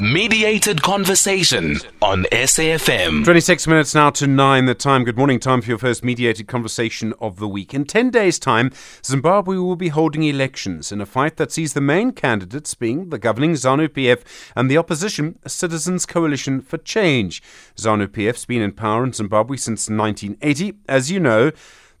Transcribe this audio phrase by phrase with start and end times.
[0.00, 3.24] Mediated conversation on SAFM.
[3.24, 5.02] 26 minutes now to 9 the time.
[5.02, 7.74] Good morning, time for your first mediated conversation of the week.
[7.74, 8.70] In 10 days' time,
[9.04, 13.18] Zimbabwe will be holding elections in a fight that sees the main candidates being the
[13.18, 14.22] governing ZANU PF
[14.54, 17.42] and the opposition Citizens Coalition for Change.
[17.76, 20.74] ZANU PF's been in power in Zimbabwe since 1980.
[20.88, 21.50] As you know,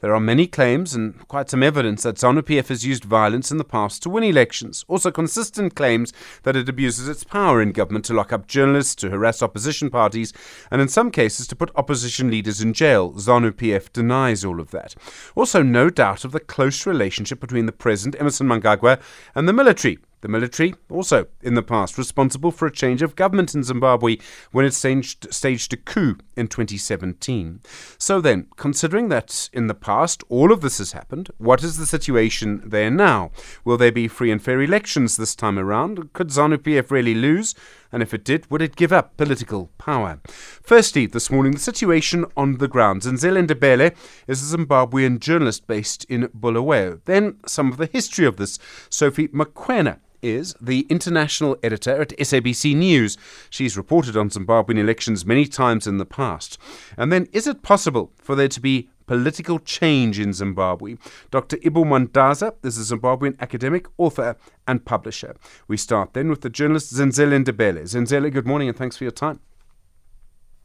[0.00, 3.58] there are many claims and quite some evidence that ZANU PF has used violence in
[3.58, 4.84] the past to win elections.
[4.86, 6.12] Also, consistent claims
[6.44, 10.32] that it abuses its power in government to lock up journalists, to harass opposition parties,
[10.70, 13.12] and in some cases to put opposition leaders in jail.
[13.14, 14.94] ZANU PF denies all of that.
[15.34, 19.00] Also, no doubt of the close relationship between the president, Emmerson Mnangagwa,
[19.34, 19.98] and the military.
[20.20, 24.16] The military, also in the past, responsible for a change of government in Zimbabwe
[24.50, 27.60] when it staged, staged a coup in 2017.
[27.98, 31.86] So then, considering that in the past all of this has happened, what is the
[31.86, 33.30] situation there now?
[33.64, 36.12] Will there be free and fair elections this time around?
[36.12, 37.54] Could ZANU PF really lose?
[37.90, 40.20] And if it did, would it give up political power?
[40.24, 43.02] Firstly, this morning, the situation on the ground.
[43.02, 43.94] Zenzele Ndebele
[44.26, 47.00] is a Zimbabwean journalist based in Bulawayo.
[47.06, 48.58] Then, some of the history of this.
[48.90, 53.16] Sophie Mokoena is the international editor at SABC News.
[53.50, 56.58] She's reported on Zimbabwean elections many times in the past.
[56.96, 60.96] And then, is it possible for there to be political change in Zimbabwe?
[61.32, 61.56] Dr.
[61.56, 64.36] Ibbo Mandaza is a Zimbabwean academic, author,
[64.68, 65.34] and publisher.
[65.66, 67.82] We start then with the journalist Zenzele Ndebele.
[67.82, 69.40] Zenzele, good morning and thanks for your time.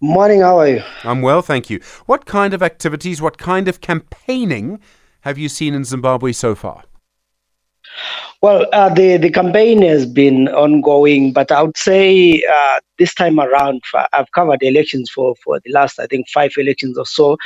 [0.02, 0.84] Morning, how are you?
[1.06, 1.80] I'm well, thank you.
[2.06, 4.80] What kind of activities, what kind of campaigning
[5.22, 6.84] have you seen in Zimbabwe so far?
[8.42, 13.40] Well, uh, the the campaign has been ongoing, but I would say uh, this time
[13.40, 13.82] around,
[14.14, 17.38] I've covered elections for for the last, I think, five elections or so.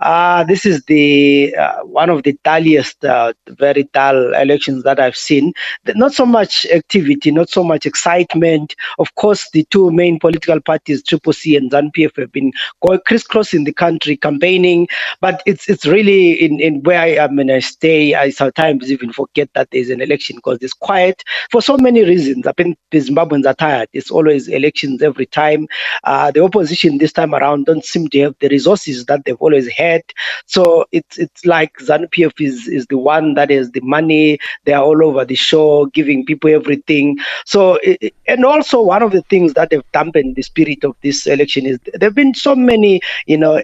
[0.00, 5.16] Uh, this is the uh, one of the dullest, uh, very dull elections that I've
[5.16, 5.52] seen.
[5.94, 8.74] Not so much activity, not so much excitement.
[8.98, 12.52] Of course, the two main political parties, Triple C and ZANU PF, have been
[12.84, 14.88] going crisscrossing the country campaigning,
[15.20, 18.14] but it's it's really in, in where I am and I stay.
[18.14, 22.46] I sometimes even forget that there's an election because it's quiet for so many reasons.
[22.46, 23.88] I think the Zimbabweans are tired.
[23.92, 25.66] It's always elections every time.
[26.04, 29.68] Uh, the opposition this time around don't seem to have the resources that they've always
[29.68, 30.02] had.
[30.46, 34.38] So it's it's like ZANU PF is, is the one that has the money.
[34.64, 37.18] They are all over the show, giving people everything.
[37.44, 37.78] So
[38.26, 41.78] and also one of the things that have dampened the spirit of this election is
[41.94, 43.62] there have been so many, you know,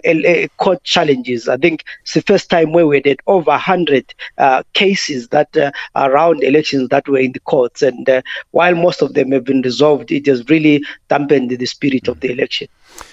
[0.57, 1.47] court challenges.
[1.47, 5.71] I think it's the first time where we had over 100 uh, cases that uh,
[5.95, 7.81] around elections that were in the courts.
[7.81, 12.07] And uh, while most of them have been resolved, it has really dampened the spirit
[12.07, 12.67] of the election.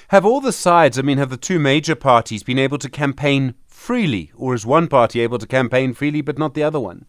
[0.09, 3.55] Have all the sides, I mean, have the two major parties been able to campaign
[3.67, 7.07] freely, or is one party able to campaign freely but not the other one?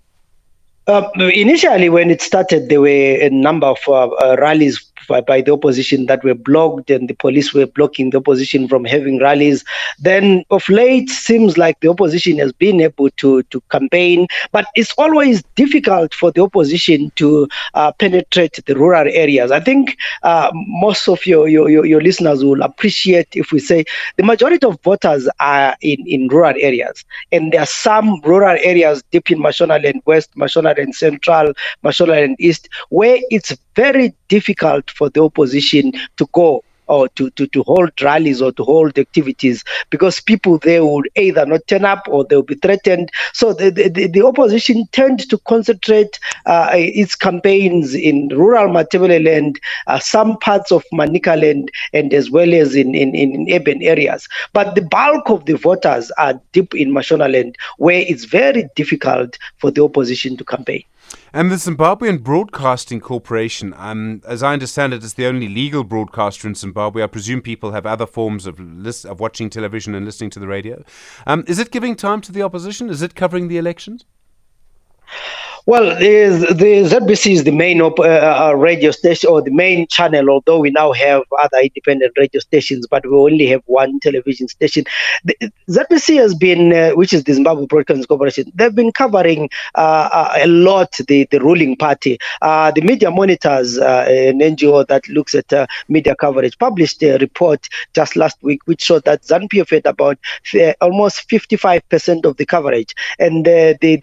[0.88, 5.52] Uh, initially, when it started, there were a number of uh, uh, rallies by, the
[5.52, 9.66] opposition that were blocked, and the police were blocking the opposition from having rallies.
[10.00, 14.94] Then, of late, seems like the opposition has been able to to campaign, but it's
[14.98, 19.52] always difficult for the opposition to uh, penetrate the rural areas.
[19.52, 23.84] I think uh, most of your, your, your your listeners will appreciate if we say
[24.18, 29.04] the majority of voters are in in rural areas, and there are some rural areas
[29.12, 35.92] deep in Mashonaland West, Mashonaland Central, Mashonaland East, where it's very difficult for the opposition
[36.16, 40.86] to go or to, to, to hold rallies or to hold activities because people there
[40.86, 43.10] would either not turn up or they'll be threatened.
[43.34, 49.58] So the, the, the opposition tend to concentrate uh, its campaigns in rural Matabeleland,
[49.88, 54.28] uh, some parts of Manicaland, and as well as in, in, in urban areas.
[54.54, 59.72] But the bulk of the voters are deep in Mashonaland, where it's very difficult for
[59.72, 60.84] the opposition to campaign.
[61.34, 66.46] And the Zimbabwean Broadcasting Corporation, um, as I understand it, is the only legal broadcaster
[66.46, 67.04] in Zimbabwe.
[67.04, 70.48] I presume people have other forms of list, of watching television and listening to the
[70.48, 70.84] radio.
[71.26, 72.90] Um, is it giving time to the opposition?
[72.90, 74.04] Is it covering the elections?
[75.68, 78.04] Well, the, ZBC is the main op- uh,
[78.50, 82.88] uh, radio station or the main channel, although we now have other independent radio stations,
[82.88, 84.86] but we only have one television station.
[85.24, 90.10] The, ZBC has been, uh, which is the Zimbabwe Broadcasting Corporation, they've been covering uh,
[90.12, 92.18] uh a lot the, the ruling party.
[92.42, 95.54] Uh, the Media Monitors, an NGO that looks at
[95.88, 100.18] media coverage, published a report just last week which showed that ZANU-PF had about
[100.82, 102.96] almost 55% of the coverage.
[103.20, 103.96] And the, the,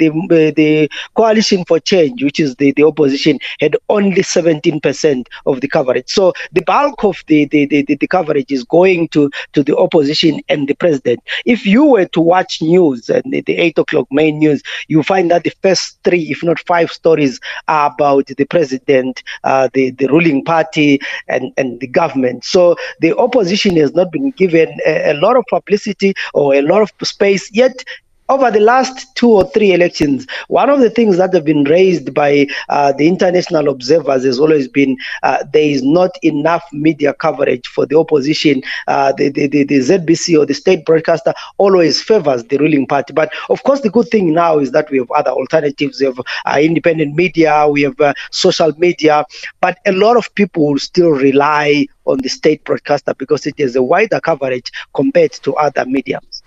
[0.54, 5.68] the coalition Coalition for Change, which is the, the opposition, had only 17% of the
[5.68, 6.08] coverage.
[6.08, 10.40] So the bulk of the, the, the, the coverage is going to, to the opposition
[10.48, 11.20] and the president.
[11.44, 15.30] If you were to watch news and the, the 8 o'clock main news, you find
[15.30, 20.08] that the first three, if not five stories are about the president, uh, the, the
[20.08, 22.44] ruling party, and, and the government.
[22.44, 26.82] So the opposition has not been given a, a lot of publicity or a lot
[26.82, 27.84] of space, yet
[28.28, 32.12] over the last two or three elections, one of the things that have been raised
[32.14, 37.66] by uh, the international observers has always been uh, there is not enough media coverage
[37.66, 38.62] for the opposition.
[38.86, 43.12] Uh, the, the, the, the, ZBC or the state broadcaster always favors the ruling party.
[43.12, 46.00] But of course, the good thing now is that we have other alternatives.
[46.00, 49.24] We have uh, independent media, we have uh, social media,
[49.60, 53.82] but a lot of people still rely on the state broadcaster because it has a
[53.82, 56.42] wider coverage compared to other mediums.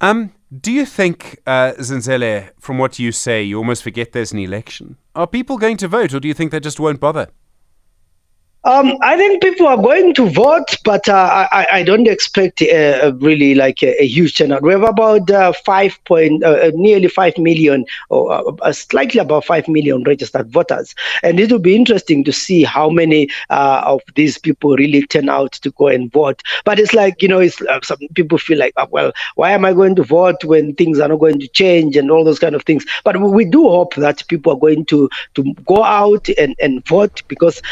[0.00, 4.38] Um, do you think, uh, Zenzele, from what you say, you almost forget there's an
[4.38, 4.96] election?
[5.14, 7.28] Are people going to vote, or do you think they just won't bother?
[8.66, 13.12] Um, I think people are going to vote, but uh, I, I, don't expect uh,
[13.18, 14.62] really like a, a, huge turnout.
[14.62, 19.68] We have about uh, five point, uh, uh, nearly five million, or slightly above five
[19.68, 24.74] million registered voters, and it will be interesting to see how many of these people
[24.74, 26.42] really turn out to go and vote.
[26.64, 29.74] But it's like you know, it's some people feel like, oh, well, why am I
[29.74, 32.64] going to vote when things are not going to change and all those kind of
[32.64, 32.84] things?
[33.04, 37.22] But we do hope that people are going to to go out and, and vote
[37.28, 37.62] because.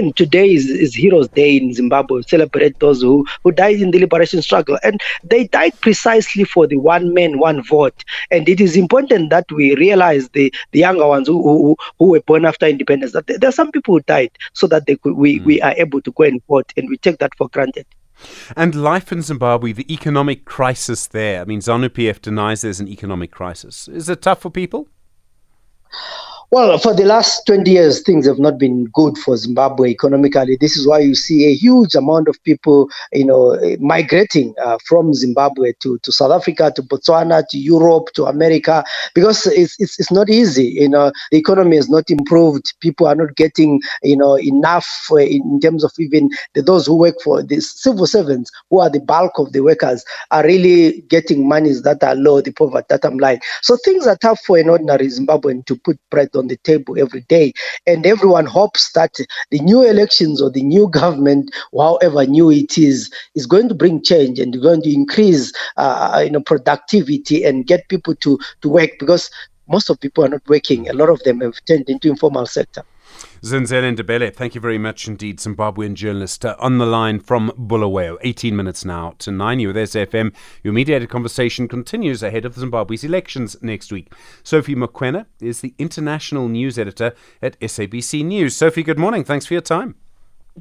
[0.00, 2.16] Mean, today is, is Heroes Day in Zimbabwe.
[2.16, 4.78] We celebrate those who, who died in the liberation struggle.
[4.82, 8.04] And they died precisely for the one man, one vote.
[8.30, 12.20] And it is important that we realize the, the younger ones who, who, who were
[12.20, 15.40] born after independence, that there are some people who died so that they could, we,
[15.40, 15.44] mm.
[15.44, 16.72] we are able to go and vote.
[16.76, 17.86] And we take that for granted.
[18.56, 21.40] And life in Zimbabwe, the economic crisis there.
[21.40, 23.88] I mean, ZANU PF denies there's an economic crisis.
[23.88, 24.88] Is it tough for people?
[26.52, 30.56] Well, for the last 20 years, things have not been good for Zimbabwe economically.
[30.60, 35.14] This is why you see a huge amount of people, you know, migrating uh, from
[35.14, 38.82] Zimbabwe to, to South Africa, to Botswana, to Europe, to America,
[39.14, 40.64] because it's, it's, it's not easy.
[40.64, 42.74] You know, the economy has not improved.
[42.80, 46.96] People are not getting, you know, enough uh, in terms of even the, those who
[46.96, 51.48] work for the civil servants, who are the bulk of the workers, are really getting
[51.48, 53.38] monies that are low, the poverty that I'm line.
[53.62, 57.22] So things are tough for an ordinary Zimbabwean to put bread on the table every
[57.22, 57.52] day.
[57.86, 59.14] And everyone hopes that
[59.50, 64.02] the new elections or the new government, however new it is, is going to bring
[64.02, 68.90] change and going to increase uh, you know, productivity and get people to, to work
[68.98, 69.30] because
[69.68, 70.88] most of people are not working.
[70.88, 72.82] A lot of them have turned into informal sector.
[73.42, 78.18] Zenzele Ndebele, thank you very much indeed, Zimbabwean journalist uh, on the line from Bulawayo.
[78.20, 79.60] 18 minutes now to 9.
[79.60, 80.34] You're with SFM.
[80.62, 84.12] Your mediated conversation continues ahead of Zimbabwe's elections next week.
[84.42, 88.54] Sophie Mokoena is the international news editor at SABC News.
[88.54, 89.24] Sophie, good morning.
[89.24, 89.94] Thanks for your time.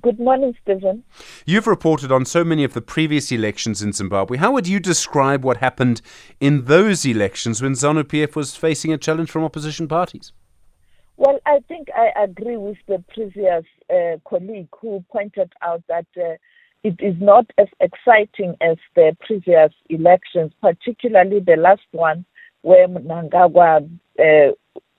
[0.01, 1.03] Good morning, Stephen.
[1.45, 4.37] You've reported on so many of the previous elections in Zimbabwe.
[4.37, 6.01] How would you describe what happened
[6.39, 10.31] in those elections when ZANU PF was facing a challenge from opposition parties?
[11.19, 16.35] Well, I think I agree with the previous uh, colleague who pointed out that uh,
[16.85, 22.23] it is not as exciting as the previous elections, particularly the last one
[22.61, 23.83] where Mnangagwa
[24.17, 24.53] uh,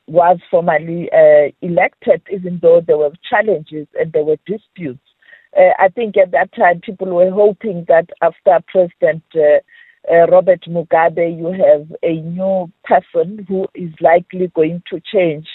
[0.08, 5.00] was formally uh, elected, even though there were challenges and there were disputes.
[5.56, 11.34] Uh, I think at that time people were hoping that after President uh, Robert Mugabe,
[11.38, 15.46] you have a new person who is likely going to change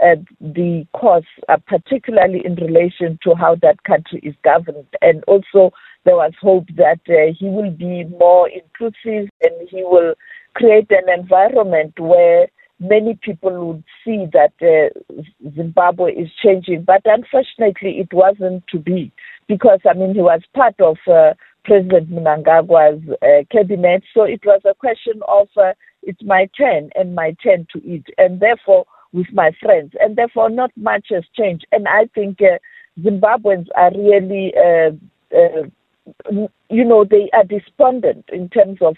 [0.00, 4.86] uh, the course, uh, particularly in relation to how that country is governed.
[5.00, 5.72] And also,
[6.04, 10.14] there was hope that uh, he will be more inclusive and he will
[10.54, 12.48] create an environment where
[12.80, 15.22] many people would see that uh,
[15.54, 16.82] Zimbabwe is changing.
[16.82, 19.12] But unfortunately, it wasn't to be
[19.46, 24.02] because, I mean, he was part of uh, President Mnangagwa's uh, cabinet.
[24.12, 28.06] So it was a question of uh, it's my turn and my turn to eat.
[28.18, 31.66] And therefore, with my friends, and therefore not much has changed.
[31.72, 32.58] And I think uh,
[33.00, 34.90] Zimbabweans are really, uh,
[35.36, 38.96] uh, you know, they are despondent in terms of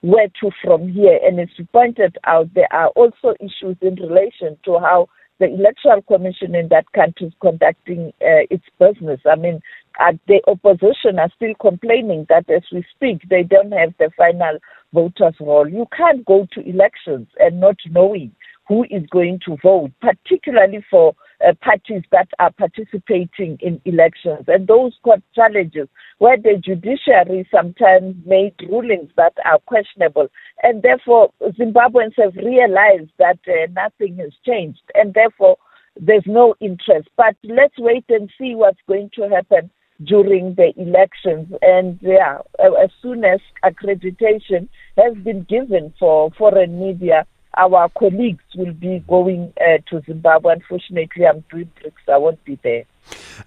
[0.00, 1.18] where to from here.
[1.22, 5.08] And as you pointed out, there are also issues in relation to how
[5.38, 9.20] the electoral commission in that country is conducting uh, its business.
[9.30, 9.60] I mean,
[10.00, 14.58] uh, the opposition are still complaining that as we speak, they don't have the final
[14.94, 15.68] voters' roll.
[15.68, 18.32] You can't go to elections and not knowing
[18.68, 21.14] who is going to vote, particularly for
[21.46, 24.44] uh, parties that are participating in elections.
[24.48, 30.28] And those court challenges, where the judiciary sometimes made rulings that are questionable.
[30.62, 34.82] And therefore, Zimbabweans have realized that uh, nothing has changed.
[34.94, 35.58] And therefore,
[35.98, 37.08] there's no interest.
[37.16, 39.70] But let's wait and see what's going to happen
[40.04, 41.52] during the elections.
[41.62, 48.72] And yeah, as soon as accreditation has been given for foreign media, our colleagues will
[48.72, 50.54] be going uh, to Zimbabwe.
[50.54, 52.12] Unfortunately, I'm doing BRICS.
[52.12, 52.84] I won't be there.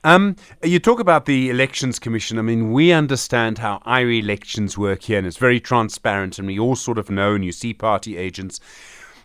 [0.04, 2.40] Um, you talk about the Elections Commission.
[2.40, 6.58] I mean, we understand how IRE elections work here, and it's very transparent, and we
[6.58, 8.60] all sort of know, and you see party agents.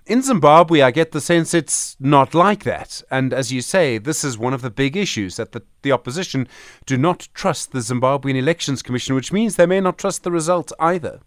[0.06, 3.02] In Zimbabwe, I get the sense it's not like that.
[3.10, 6.46] And as you say, this is one of the big issues that the, the opposition
[6.84, 10.74] do not trust the Zimbabwean Elections Commission, which means they may not trust the results
[10.78, 11.20] either.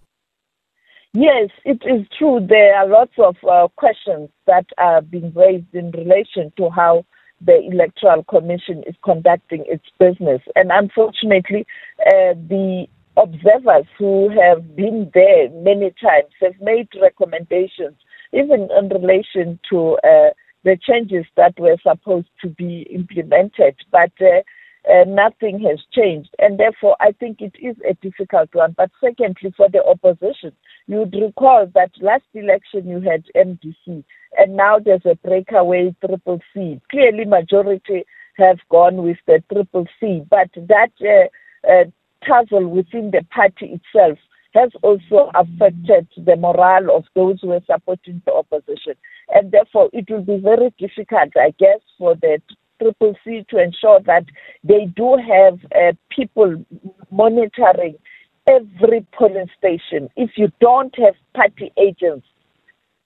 [1.19, 2.45] Yes, it is true.
[2.47, 7.05] There are lots of uh, questions that are being raised in relation to how
[7.41, 10.41] the Electoral Commission is conducting its business.
[10.55, 11.65] And unfortunately,
[12.05, 12.85] uh, the
[13.17, 17.95] observers who have been there many times have made recommendations
[18.31, 20.29] even in relation to uh,
[20.65, 23.75] the changes that were supposed to be implemented.
[23.91, 24.43] But uh,
[24.87, 26.29] uh, nothing has changed.
[26.39, 28.73] And therefore, I think it is a difficult one.
[28.77, 30.51] But secondly, for the opposition,
[30.87, 34.03] you would recall that last election you had MDC,
[34.37, 36.79] and now there's a breakaway triple C.
[36.89, 38.05] Clearly, majority
[38.37, 41.83] have gone with the triple C, but that uh, uh,
[42.25, 44.17] tussle within the party itself
[44.53, 48.93] has also affected the morale of those who are supporting the opposition.
[49.33, 52.41] And therefore, it will be very difficult, I guess, for the
[52.81, 54.23] Triple C to ensure that
[54.63, 56.63] they do have uh, people
[57.11, 57.97] monitoring
[58.47, 60.09] every polling station.
[60.15, 62.25] If you don't have party agents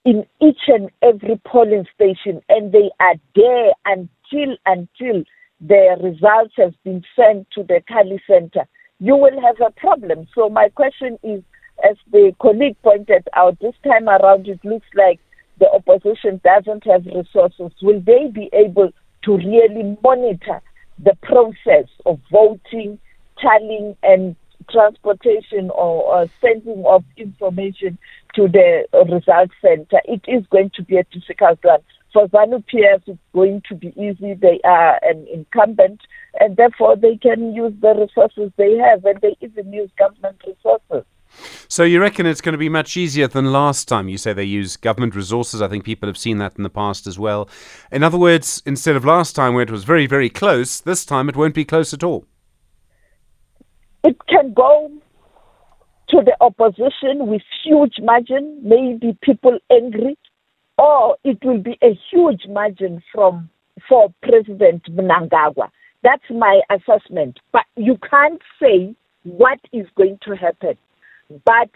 [0.04, 5.24] in each and every polling station and they are there until until
[5.60, 8.66] the results have been sent to the Tally Center,
[8.98, 10.26] you will have a problem.
[10.34, 11.42] So my question is,
[11.88, 15.20] as the colleague pointed out, this time around it looks like
[15.58, 17.70] the opposition doesn't have resources.
[17.80, 18.90] Will they be able
[19.24, 20.60] to really monitor
[20.98, 22.98] the process of voting,
[23.40, 24.36] tallying, and
[24.70, 27.98] transportation or, or, sending of information
[28.34, 30.00] to the result center.
[30.04, 31.80] It is going to be a difficult one.
[32.12, 34.34] For ZANU PF, it's going to be easy.
[34.34, 36.02] They are an incumbent
[36.40, 41.04] and therefore they can use the resources they have, and they even use government resources.
[41.68, 44.08] So you reckon it's going to be much easier than last time?
[44.08, 45.62] You say they use government resources.
[45.62, 47.48] I think people have seen that in the past as well.
[47.90, 51.28] In other words, instead of last time where it was very, very close, this time
[51.28, 52.26] it won't be close at all.
[54.04, 54.90] It can go
[56.08, 60.18] to the opposition with huge margin, maybe people angry,
[60.76, 63.48] or it will be a huge margin from
[63.88, 65.68] for President Mnangagwa.
[66.02, 67.38] That's my assessment.
[67.52, 70.76] But you can't say what is going to happen.
[71.44, 71.70] But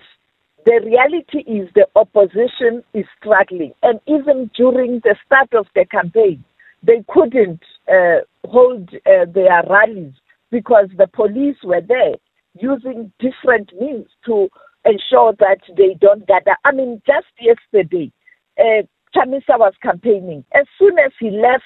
[0.65, 3.73] the reality is the opposition is struggling.
[3.83, 6.45] And even during the start of the campaign,
[6.83, 10.13] they couldn't uh, hold uh, their rallies
[10.59, 12.15] because the police were there
[12.59, 14.49] using different means to
[14.85, 16.57] ensure that they don't gather.
[16.65, 18.11] I mean, just yesterday,
[18.59, 18.83] uh,
[19.15, 20.45] Chamisa was campaigning.
[20.55, 21.65] As soon as he left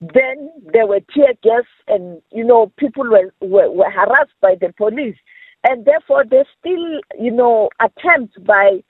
[0.00, 4.72] then there were tear gas and, you know, people were, were, were harassed by the
[4.76, 5.16] police.
[5.68, 8.82] And therefore, there's still, you know, attempts by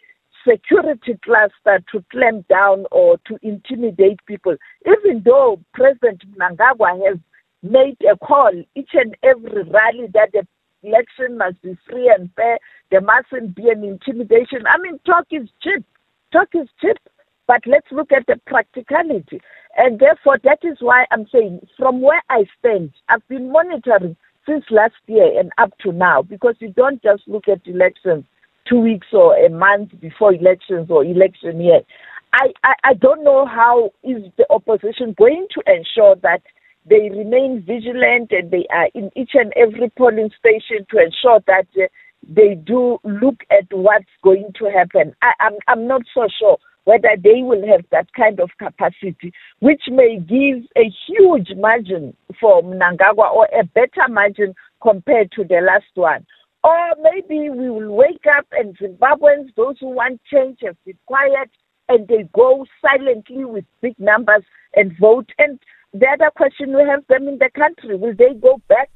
[0.48, 4.54] security cluster to clamp down or to intimidate people.
[4.86, 7.18] Even though President Mnangagwa has
[7.62, 10.46] made a call each and every rally that the
[10.82, 12.58] election must be free and fair,
[12.90, 14.66] there mustn't be an intimidation.
[14.66, 15.84] I mean, talk is cheap.
[16.32, 16.96] Talk is cheap.
[17.46, 19.40] But let's look at the practicality.
[19.76, 24.64] And therefore, that is why I'm saying, from where I stand, I've been monitoring since
[24.70, 28.24] last year and up to now, because you don't just look at elections
[28.68, 31.80] two weeks or a month before elections or election year.
[32.32, 36.42] I, I, I don't know how is the opposition going to ensure that
[36.90, 41.66] they remain vigilant and they are in each and every polling station to ensure that
[41.78, 41.86] uh,
[42.28, 45.14] they do look at what's going to happen.
[45.22, 49.82] I, I'm, I'm not so sure whether they will have that kind of capacity, which
[49.88, 55.94] may give a huge margin for Mnangagwa or a better margin compared to the last
[55.94, 56.26] one.
[56.64, 61.50] Or maybe we will wake up and Zimbabweans, those who want change, have been quiet
[61.88, 64.42] and they go silently with big numbers
[64.74, 65.30] and vote.
[65.38, 65.58] And
[65.92, 68.90] the other question we have them in the country, will they go back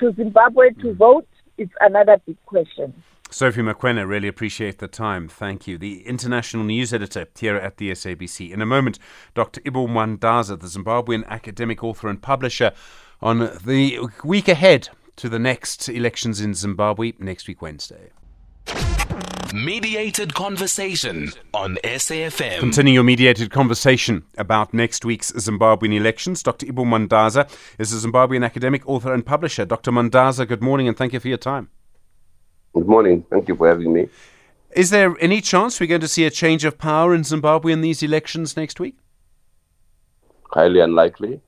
[0.00, 0.96] to Zimbabwe to mm.
[0.96, 1.28] vote?
[1.56, 2.92] It's another big question.
[3.30, 5.28] Sophie Mokoena, really appreciate the time.
[5.28, 5.78] Thank you.
[5.78, 8.52] The international news editor here at the SABC.
[8.52, 8.98] In a moment,
[9.34, 9.60] Dr.
[9.62, 12.72] Ibbo Mandaza, the Zimbabwean academic, author, and publisher,
[13.20, 18.10] on the week ahead to the next elections in Zimbabwe next week, Wednesday.
[19.54, 22.58] Mediated conversation on SAFM.
[22.58, 26.66] Continuing your mediated conversation about next week's Zimbabwean elections, Dr.
[26.66, 29.64] Ibbo Mandaza is a Zimbabwean academic, author, and publisher.
[29.64, 29.92] Dr.
[29.92, 31.70] Mandaza, good morning and thank you for your time.
[32.74, 33.24] Good morning.
[33.30, 34.08] Thank you for having me.
[34.72, 37.80] Is there any chance we're going to see a change of power in Zimbabwe in
[37.80, 38.96] these elections next week?
[40.50, 41.40] Highly unlikely,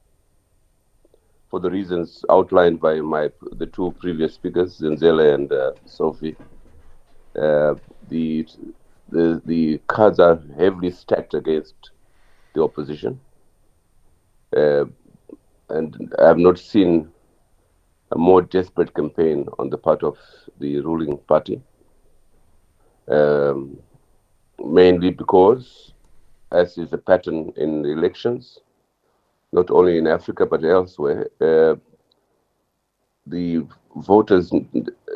[1.50, 6.36] for the reasons outlined by my the two previous speakers, Zenzele and uh, Sophie.
[7.36, 7.74] Uh,
[8.08, 8.46] the,
[9.10, 11.90] the the cards are heavily stacked against
[12.54, 13.20] the opposition,
[14.56, 14.84] uh,
[15.70, 17.10] and I have not seen
[18.12, 20.16] a more desperate campaign on the part of
[20.58, 21.60] the ruling party.
[23.08, 23.78] Um,
[24.58, 25.92] mainly because,
[26.52, 28.60] as is a pattern in the elections,
[29.52, 31.76] not only in Africa but elsewhere, uh,
[33.26, 34.52] the voters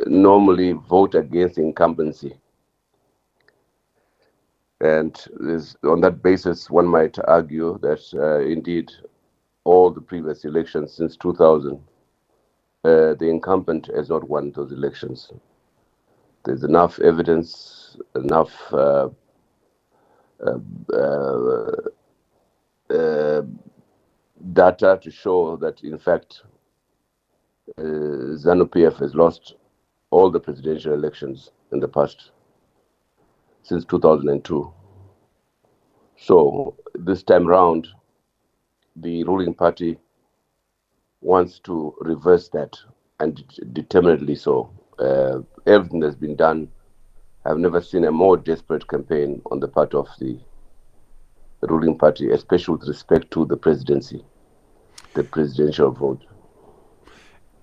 [0.06, 2.36] normally vote against incumbency.
[4.80, 5.14] And
[5.84, 8.90] on that basis, one might argue that uh, indeed
[9.64, 11.72] all the previous elections since 2000,
[12.84, 15.30] uh, the incumbent has not won those elections.
[16.44, 19.10] There's enough evidence, enough uh,
[20.46, 20.58] uh,
[22.88, 23.42] uh,
[24.52, 26.42] data to show that, in fact,
[27.76, 29.56] uh, ZANU PF has lost
[30.10, 32.30] all the presidential elections in the past
[33.70, 34.72] since 2002.
[36.16, 37.86] So this time round,
[38.96, 39.96] the ruling party
[41.20, 42.76] wants to reverse that
[43.20, 44.72] and determinedly so.
[44.98, 46.68] Uh, everything that's been done,
[47.44, 50.36] I've never seen a more desperate campaign on the part of the,
[51.60, 54.24] the ruling party, especially with respect to the presidency,
[55.14, 56.24] the presidential vote.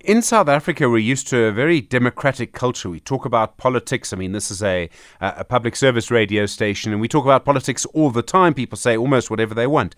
[0.08, 2.90] In South Africa, we're used to a very democratic culture.
[2.90, 4.14] We talk about politics.
[4.14, 7.86] I mean, this is a, a public service radio station, and we talk about politics
[7.88, 8.54] all the time.
[8.54, 9.96] People say almost whatever they want.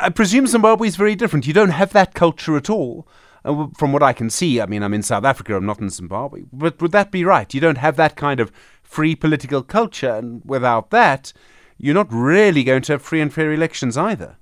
[0.00, 1.46] I presume Zimbabwe is very different.
[1.46, 3.06] You don't have that culture at all.
[3.44, 5.90] Uh, from what I can see, I mean, I'm in South Africa, I'm not in
[5.90, 6.44] Zimbabwe.
[6.50, 7.52] But would that be right?
[7.52, 8.50] You don't have that kind of
[8.82, 11.34] free political culture, and without that,
[11.76, 14.38] you're not really going to have free and fair elections either.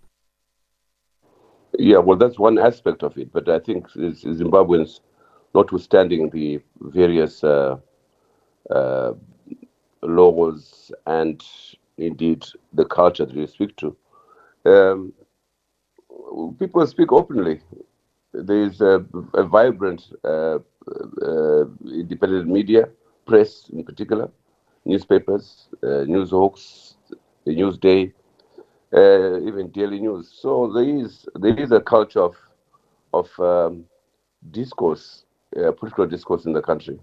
[1.79, 3.33] Yeah, well, that's one aspect of it.
[3.33, 5.01] But I think Zimbabweans,
[5.55, 7.77] notwithstanding the various uh,
[8.71, 9.13] uh,
[10.03, 11.43] laws and
[11.97, 13.97] indeed the culture that you speak to,
[14.67, 15.13] um,
[16.59, 17.61] people speak openly.
[18.33, 20.59] There is a, a vibrant uh,
[21.23, 22.89] uh independent media,
[23.27, 24.31] press in particular,
[24.85, 26.95] newspapers, uh, Newshawks,
[27.45, 28.13] the Newsday,
[28.95, 30.33] uh, even daily news.
[30.41, 32.37] So there is there is a culture of
[33.13, 33.85] of um,
[34.51, 35.25] discourse,
[35.57, 36.99] uh, political discourse in the country.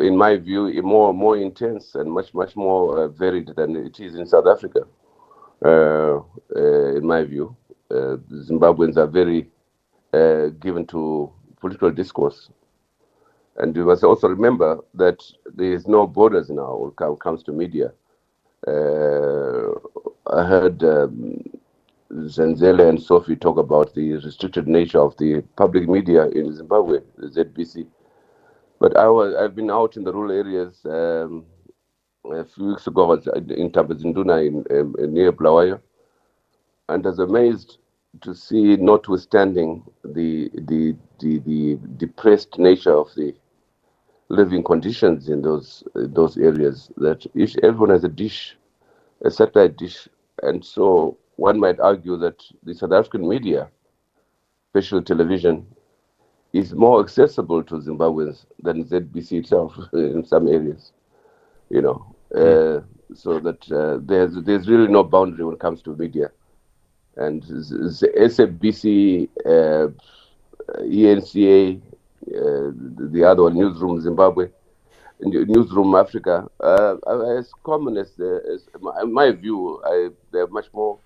[0.00, 4.14] In my view, more more intense and much much more uh, varied than it is
[4.16, 4.80] in South Africa.
[5.64, 6.20] Uh,
[6.54, 7.56] uh, in my view,
[7.90, 9.48] uh, Zimbabweans are very
[10.60, 11.30] given to
[11.60, 12.50] political discourse.
[13.56, 15.22] And we must also remember that
[15.54, 17.92] there is no borders now when it comes to media.
[20.32, 21.42] I heard um,
[22.12, 27.28] Zenzele and Sophie talk about the restricted nature of the public media in Zimbabwe, the
[27.28, 27.86] ZBC.
[28.80, 30.80] But I was, I've been out in the rural areas.
[30.86, 31.46] Um,
[32.32, 35.80] a few weeks ago, I was in Ntabazinduna in, in, in near Bulawayo,
[36.88, 37.78] and I was amazed
[38.22, 43.34] to see, notwithstanding the, the, the, the depressed nature of the
[44.28, 47.26] living conditions in those those areas, that
[47.62, 48.56] everyone has a dish,
[49.24, 50.08] a satellite dish
[50.42, 53.68] and so one might argue that the South African media,
[54.70, 55.66] special television,
[56.52, 60.92] is more accessible to Zimbabweans than ZBC itself in some areas.
[61.68, 62.80] You know, uh,
[63.14, 66.30] so that uh, there's there's really no boundary when it comes to media,
[67.16, 69.88] and the SABC, uh,
[70.80, 71.80] ENCA,
[72.28, 72.70] uh,
[73.12, 74.48] the other one, Newsroom Zimbabwe,
[75.20, 76.96] Newsroom Africa, uh,
[77.38, 78.66] as common as, uh, as
[79.02, 80.98] in my view, I, they're much more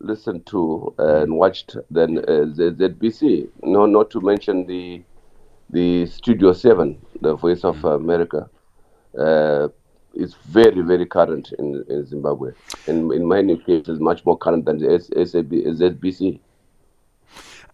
[0.00, 3.48] listened to and watched than uh, ZBC.
[3.62, 5.02] No, not to mention the
[5.70, 8.48] the Studio Seven, the Voice of America.
[9.18, 9.68] Uh,
[10.14, 12.52] is very, very current in, in Zimbabwe.
[12.86, 16.40] In, in many cases, much more current than the SAB, ZBC.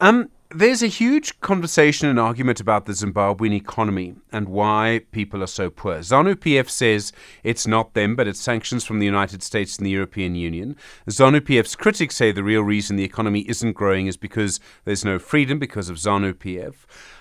[0.00, 5.48] Um, There's a huge conversation and argument about the Zimbabwean economy and why people are
[5.48, 5.98] so poor.
[5.98, 9.90] ZANU PF says it's not them, but it's sanctions from the United States and the
[9.90, 10.76] European Union.
[11.08, 15.18] ZANU PF's critics say the real reason the economy isn't growing is because there's no
[15.18, 16.74] freedom because of ZANU PF.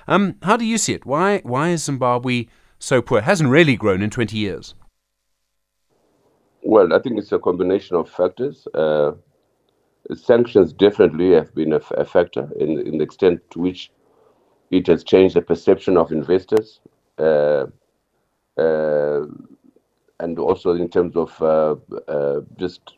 [0.07, 1.05] Um, how do you see it?
[1.05, 2.45] Why, why is Zimbabwe
[2.77, 3.19] so poor?
[3.19, 4.75] It hasn't really grown in 20 years.
[6.61, 8.67] Well, I think it's a combination of factors.
[8.73, 9.13] Uh,
[10.15, 13.91] sanctions definitely have been a, factor in, in the extent to which
[14.71, 16.79] it has changed the perception of investors,
[17.19, 17.65] uh,
[18.57, 19.21] uh,
[20.19, 21.75] and also in terms of uh,
[22.07, 22.95] uh just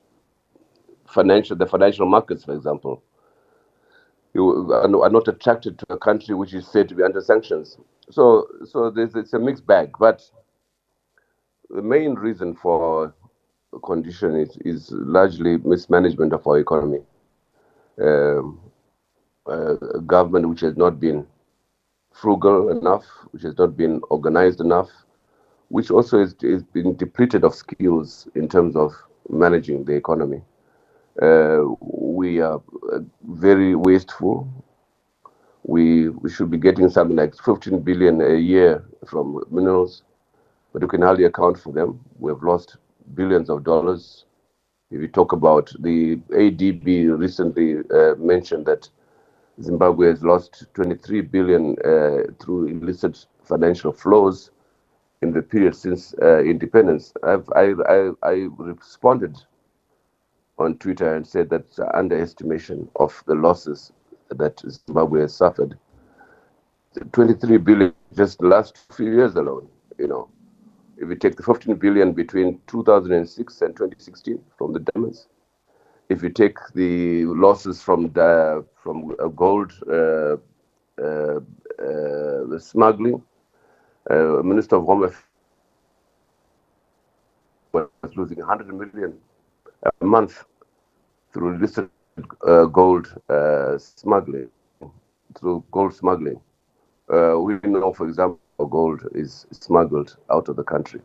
[1.08, 3.04] financial, the financial markets, for example,
[4.34, 7.78] you are not attracted to a country which is said to be under sanctions.
[8.12, 9.94] So, so it's a mixed bag.
[9.98, 10.30] But
[11.70, 13.14] the main reason for
[13.84, 17.00] condition is, is largely mismanagement of our economy.
[18.02, 18.60] Um,
[19.48, 21.26] a government which has not been
[22.12, 24.90] frugal enough, which has not been organized enough,
[25.70, 28.94] which also is, is being depleted of skills in terms of
[29.30, 30.42] managing the economy.
[31.22, 32.62] Uh, we are
[32.92, 34.48] uh, very wasteful.
[35.64, 40.04] We, we should be getting something like 15 billion a year from minerals,
[40.74, 42.00] but we can hardly account for them.
[42.20, 42.78] We have lost
[43.14, 44.26] billions of dollars.
[44.92, 48.90] If you talk about the ADB recently uh, mentioned that
[49.62, 54.52] Zimbabwe has lost 23 billion uh, through illicit financial flows
[55.22, 57.14] in the period since uh, independence.
[57.24, 59.38] I've, I, I, I, responded
[60.58, 63.92] on Twitter and said that's an underestimation of the losses
[64.30, 65.78] that Zimbabwe has suffered.
[67.12, 70.30] 23 billion just the last few years alone, you know
[70.98, 75.28] if you take the 15 billion between 2006 and 2016 from the diamonds,
[76.10, 80.38] if you take the losses from the from uh, gold uh,
[81.02, 81.40] uh,
[81.80, 83.22] uh smuggling,
[84.10, 85.12] uh, Minister of Home
[87.74, 89.18] was losing 100 million
[90.02, 90.46] a month
[91.34, 91.90] through illicit
[92.48, 93.08] uh, gold
[93.78, 94.50] smuggling,
[95.38, 96.40] through gold smuggling.
[97.10, 101.02] we know, for example, gold is smuggled out of the country.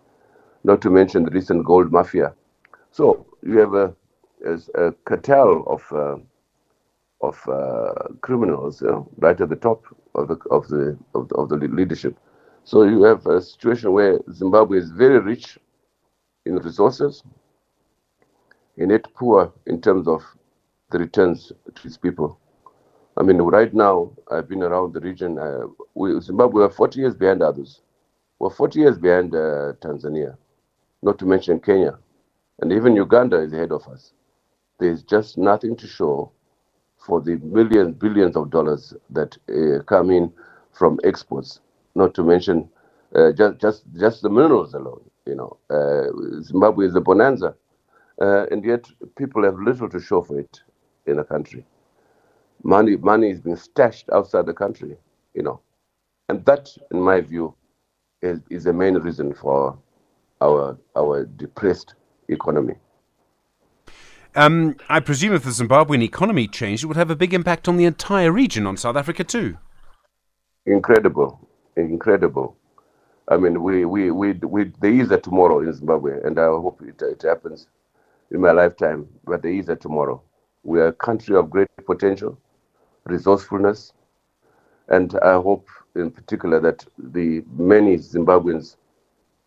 [0.65, 2.35] Not to mention the recent gold mafia.
[2.93, 3.95] So you have a,
[4.47, 6.17] a, a cartel of uh,
[7.23, 9.85] of uh, criminals you know, right at the top
[10.15, 12.17] of the of the of the, of the leadership.
[12.65, 15.59] So you have a situation where Zimbabwe is very rich
[16.47, 17.23] in resources,
[18.79, 20.23] and yet poor in terms of
[20.91, 22.40] the returns to its people.
[23.21, 25.39] I mean, right now, I've been around the region.
[25.39, 27.83] Uh, we, Zimbabwe are 40 years behind others.
[28.39, 30.39] We're 40 years behind uh, Tanzania,
[31.03, 31.99] not to mention Kenya.
[32.61, 34.15] And even Uganda is ahead of us.
[34.79, 36.33] There's just nothing to show
[36.97, 40.33] for the millions, billions of dollars that uh, come in
[40.73, 41.61] from exports,
[41.95, 42.71] not to mention
[43.15, 45.03] uh, just, just, just the minerals alone.
[45.27, 47.55] You know, uh, Zimbabwe is a bonanza.
[48.19, 48.87] Uh, and yet
[49.19, 50.61] people have little to show for it
[51.05, 51.67] in the country
[52.63, 54.97] money money is being stashed outside the country,
[55.35, 55.61] you know.
[56.29, 57.55] And that, in my view,
[58.23, 59.79] is, is the main reason for
[60.41, 61.95] our our depressed
[62.29, 62.75] economy.
[64.37, 67.77] Um, I presume if the Zimbabwean economy changed, it would have a big impact on
[67.77, 69.57] the entire region, on South Africa too.
[70.67, 72.57] Incredible, incredible.
[73.29, 76.81] I mean, we we we, we there is a tomorrow in Zimbabwe, and I hope
[76.83, 77.67] it, it happens
[78.31, 79.09] in my lifetime.
[79.25, 80.23] But there is a tomorrow.
[80.63, 82.39] We are a country of great potential
[83.11, 83.93] resourcefulness.
[84.89, 88.77] And I hope in particular that the many Zimbabweans,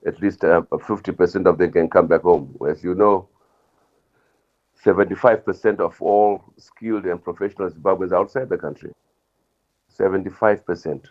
[0.06, 2.58] at least uh, 50% of them can come back home.
[2.69, 3.28] As you know,
[4.84, 8.91] 75% of all skilled and professional Zimbabweans outside the country.
[9.97, 11.06] 75%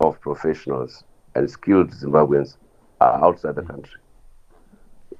[0.00, 1.04] of professionals
[1.34, 2.56] and skilled Zimbabweans
[3.00, 4.00] are outside the country.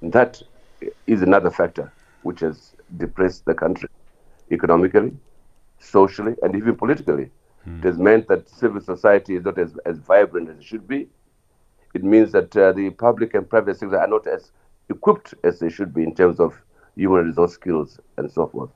[0.02, 0.42] That
[1.06, 3.88] is another factor which has depressed the country
[4.50, 5.12] economically,
[5.78, 7.30] socially, and even politically.
[7.64, 7.78] Hmm.
[7.78, 11.08] It has meant that civil society is not as, as vibrant as it should be.
[11.94, 14.52] It means that uh, the public and private sector are not as
[14.88, 16.54] equipped as they should be in terms of
[16.94, 18.70] human resource skills and so forth.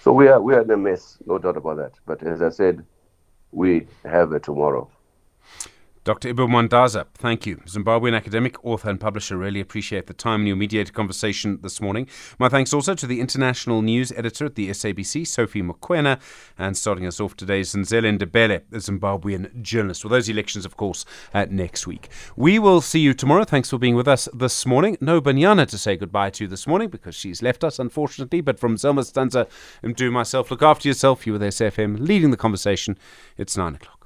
[0.00, 1.92] So we are we are in a mess, no doubt about that.
[2.06, 2.84] But as I said,
[3.52, 4.90] we have a tomorrow.
[6.02, 6.32] Dr.
[6.32, 7.56] Ibbo Mandaza, thank you.
[7.66, 9.36] Zimbabwean academic, author, and publisher.
[9.36, 12.08] Really appreciate the time and your mediated conversation this morning.
[12.38, 16.18] My thanks also to the international news editor at the SABC, Sophie Mokoena,
[16.56, 20.02] and starting us off today is Nzele Ndebele, a Zimbabwean journalist.
[20.02, 22.08] Well, those elections, of course, uh, next week.
[22.34, 23.44] We will see you tomorrow.
[23.44, 24.96] Thanks for being with us this morning.
[25.02, 28.40] No Banyana to say goodbye to this morning because she's left us, unfortunately.
[28.40, 29.46] But from Zelma Stanza
[29.82, 31.26] and do myself, look after yourself.
[31.26, 32.96] You with SFM leading the conversation.
[33.36, 33.99] It's nine o'clock.